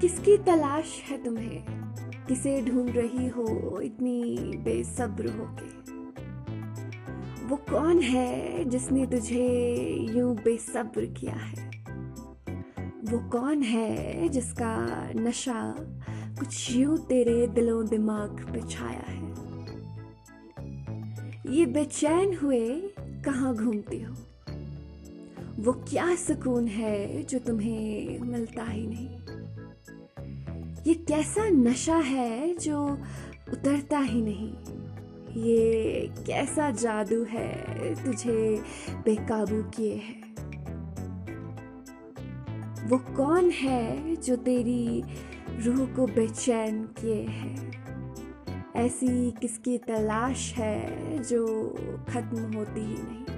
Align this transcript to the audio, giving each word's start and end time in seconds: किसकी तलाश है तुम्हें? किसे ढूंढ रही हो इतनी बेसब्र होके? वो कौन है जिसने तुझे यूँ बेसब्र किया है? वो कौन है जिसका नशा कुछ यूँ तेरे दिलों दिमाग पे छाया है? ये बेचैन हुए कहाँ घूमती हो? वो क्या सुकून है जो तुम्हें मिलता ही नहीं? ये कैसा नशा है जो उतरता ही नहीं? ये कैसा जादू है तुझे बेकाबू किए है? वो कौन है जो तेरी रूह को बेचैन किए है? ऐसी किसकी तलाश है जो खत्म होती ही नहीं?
किसकी 0.00 0.36
तलाश 0.36 1.02
है 1.10 1.24
तुम्हें? 1.24 1.64
किसे 2.28 2.62
ढूंढ 2.62 2.90
रही 2.90 3.28
हो 3.28 3.80
इतनी 3.80 4.38
बेसब्र 4.56 5.26
होके? 5.26 5.78
वो 7.46 7.56
कौन 7.56 8.00
है 8.00 8.64
जिसने 8.64 9.06
तुझे 9.06 9.68
यूँ 10.10 10.36
बेसब्र 10.36 11.06
किया 11.06 11.34
है? 11.34 11.70
वो 13.04 13.28
कौन 13.28 13.62
है 13.62 14.28
जिसका 14.28 14.86
नशा 15.16 15.74
कुछ 16.38 16.76
यूँ 16.76 16.98
तेरे 16.98 17.46
दिलों 17.46 17.86
दिमाग 17.86 18.52
पे 18.52 18.60
छाया 18.60 19.04
है? 19.08 19.28
ये 21.54 21.66
बेचैन 21.66 22.36
हुए 22.36 22.80
कहाँ 23.24 23.54
घूमती 23.54 24.02
हो? 24.02 24.14
वो 25.58 25.72
क्या 25.72 26.14
सुकून 26.14 26.66
है 26.66 27.22
जो 27.22 27.38
तुम्हें 27.38 28.18
मिलता 28.18 28.64
ही 28.64 28.86
नहीं? 28.86 29.08
ये 30.88 30.94
कैसा 30.94 31.48
नशा 31.48 31.96
है 31.96 32.56
जो 32.56 32.98
उतरता 33.52 33.98
ही 33.98 34.22
नहीं? 34.22 34.52
ये 35.42 36.12
कैसा 36.26 36.70
जादू 36.70 37.24
है 37.24 37.94
तुझे 38.04 38.62
बेकाबू 39.04 39.62
किए 39.62 39.94
है? 39.94 40.22
वो 42.88 42.98
कौन 42.98 43.50
है 43.50 44.16
जो 44.16 44.36
तेरी 44.36 45.02
रूह 45.60 45.86
को 45.86 46.06
बेचैन 46.06 46.84
किए 46.84 47.22
है? 47.22 47.70
ऐसी 48.76 49.30
किसकी 49.30 49.78
तलाश 49.78 50.54
है 50.54 51.18
जो 51.22 51.46
खत्म 52.08 52.52
होती 52.54 52.80
ही 52.80 52.96
नहीं? 53.02 53.37